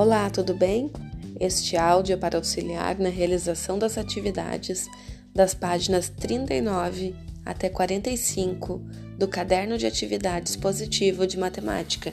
[0.00, 0.92] Olá, tudo bem?
[1.40, 4.88] Este áudio é para auxiliar na realização das atividades
[5.34, 8.80] das páginas 39 até 45
[9.18, 12.12] do Caderno de Atividades Positivo de Matemática.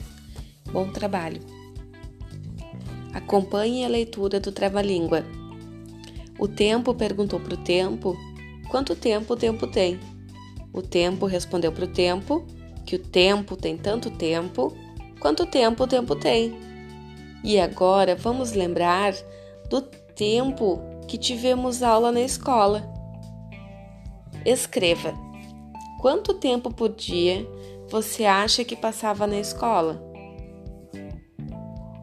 [0.73, 1.39] Bom trabalho!
[3.13, 5.23] Acompanhe a leitura do Trava-Língua.
[6.39, 8.17] O tempo perguntou para o tempo
[8.67, 9.99] quanto tempo o tempo tem.
[10.73, 12.47] O tempo respondeu para o tempo
[12.83, 14.75] que o tempo tem tanto tempo
[15.19, 16.74] quanto tempo o tempo tem.
[17.45, 19.13] E agora vamos lembrar
[19.69, 22.91] do tempo que tivemos aula na escola.
[24.43, 25.13] Escreva:
[26.01, 27.47] quanto tempo por dia
[27.87, 30.03] você acha que passava na escola?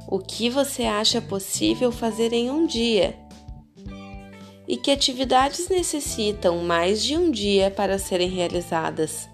[0.06, 3.18] O que você acha possível fazer em um dia?
[4.68, 9.28] E que atividades necessitam mais de um dia para serem realizadas?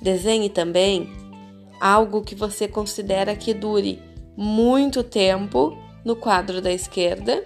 [0.00, 1.21] Desenhe também
[1.82, 4.00] algo que você considera que dure
[4.36, 7.44] muito tempo no quadro da esquerda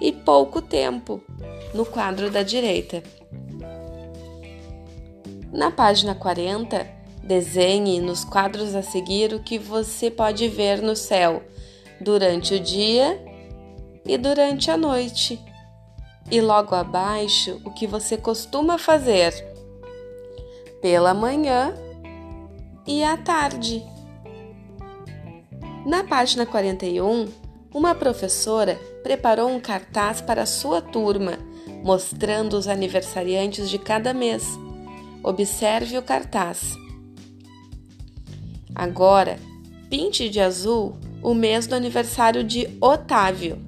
[0.00, 1.22] e pouco tempo
[1.72, 3.00] no quadro da direita.
[5.52, 6.84] Na página 40,
[7.22, 11.40] desenhe nos quadros a seguir o que você pode ver no céu
[12.00, 13.24] durante o dia
[14.04, 15.38] e durante a noite.
[16.28, 19.32] E logo abaixo, o que você costuma fazer
[20.82, 21.72] pela manhã
[22.86, 23.82] e à tarde.
[25.86, 27.28] Na página 41,
[27.72, 31.38] uma professora preparou um cartaz para sua turma,
[31.82, 34.44] mostrando os aniversariantes de cada mês.
[35.22, 36.74] Observe o cartaz.
[38.74, 39.38] Agora,
[39.88, 43.58] pinte de azul o mês do aniversário de Otávio.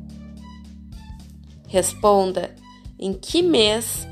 [1.68, 2.54] Responda:
[2.98, 4.06] em que mês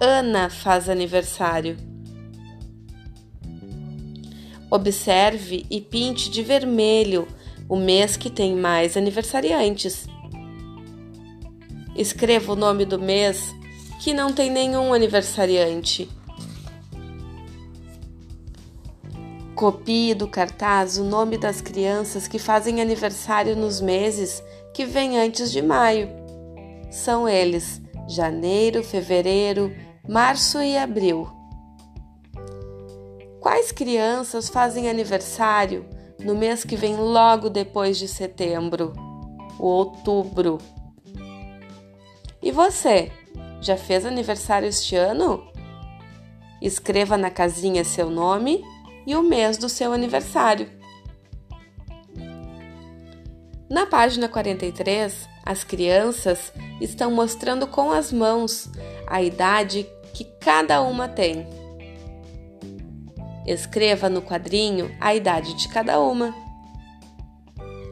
[0.00, 1.91] Ana faz aniversário?
[4.74, 7.28] Observe e pinte de vermelho
[7.68, 10.06] o mês que tem mais aniversariantes.
[11.94, 13.54] Escreva o nome do mês
[14.00, 16.08] que não tem nenhum aniversariante.
[19.54, 25.52] Copie do cartaz o nome das crianças que fazem aniversário nos meses que vêm antes
[25.52, 26.08] de maio.
[26.90, 27.78] São eles:
[28.08, 29.70] janeiro, fevereiro,
[30.08, 31.41] março e abril.
[33.42, 35.84] Quais crianças fazem aniversário
[36.20, 38.92] no mês que vem logo depois de setembro,
[39.58, 40.58] o outubro?
[42.40, 43.10] E você,
[43.60, 45.44] já fez aniversário este ano?
[46.60, 48.62] Escreva na casinha seu nome
[49.04, 50.70] e o mês do seu aniversário.
[53.68, 58.70] Na página 43, as crianças estão mostrando com as mãos
[59.04, 61.61] a idade que cada uma tem.
[63.46, 66.34] Escreva no quadrinho a idade de cada uma.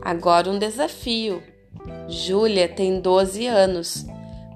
[0.03, 1.43] Agora um desafio.
[2.09, 4.07] Júlia tem 12 anos.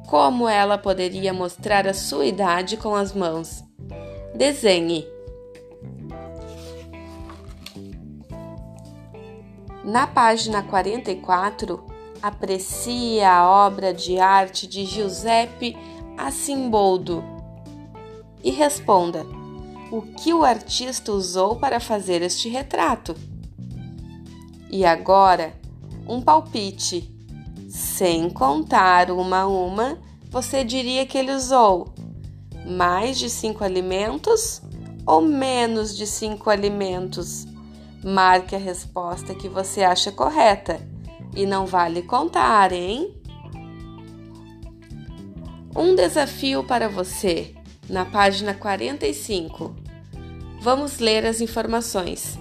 [0.07, 3.65] Como ela poderia mostrar a sua idade com as mãos?
[4.35, 5.07] Desenhe.
[9.85, 11.85] Na página 44,
[12.23, 15.77] aprecie a obra de arte de Giuseppe
[16.17, 17.23] Assimboldo
[18.43, 19.27] e responda:
[19.97, 23.15] o que o artista usou para fazer este retrato.
[24.69, 25.55] E agora,
[26.05, 27.13] um palpite.
[27.69, 29.99] Sem contar uma a uma,
[30.31, 31.95] você diria que ele usou
[32.67, 34.61] mais de cinco alimentos
[35.07, 37.47] ou menos de cinco alimentos?
[38.03, 40.81] Marque a resposta que você acha correta
[41.37, 43.15] e não vale contar, hein?
[45.75, 47.55] Um desafio para você
[47.89, 49.84] na página 45.
[50.65, 52.39] Vamos ler as informações.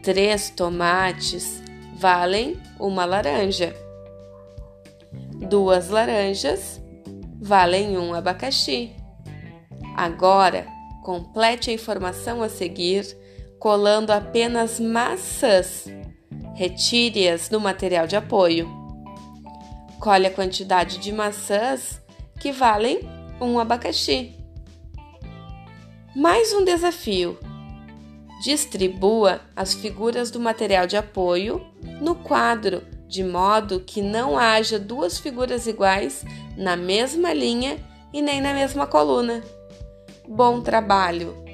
[0.00, 1.60] Três tomates
[1.96, 3.74] valem uma laranja.
[5.48, 6.80] Duas laranjas
[7.42, 8.92] valem um abacaxi.
[9.96, 10.68] Agora,
[11.02, 13.04] complete a informação a seguir
[13.58, 15.86] colando apenas maçãs.
[16.54, 18.70] Retire-as no material de apoio.
[19.98, 22.00] Colhe a quantidade de maçãs
[22.38, 23.00] que valem
[23.40, 24.39] um abacaxi.
[26.14, 27.38] Mais um desafio:
[28.42, 31.64] distribua as figuras do material de apoio
[32.00, 36.24] no quadro de modo que não haja duas figuras iguais
[36.56, 37.76] na mesma linha
[38.12, 39.42] e nem na mesma coluna.
[40.28, 41.49] Bom trabalho!